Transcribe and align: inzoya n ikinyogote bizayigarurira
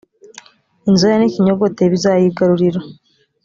inzoya 0.89 1.15
n 1.17 1.23
ikinyogote 1.27 1.83
bizayigarurira 1.91 2.79